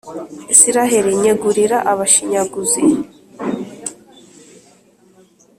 israheli 0.53 1.11
nyegurira 1.21 1.77
abashinyaguzi. 1.91 2.81